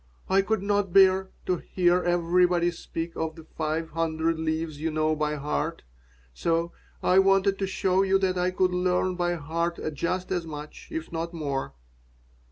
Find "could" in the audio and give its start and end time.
0.41-0.63, 8.49-8.71